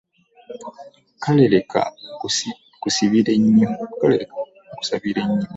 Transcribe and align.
Kale 1.23 1.45
leka 1.53 1.81
nkusabire 2.73 3.33
nnyo. 5.29 5.47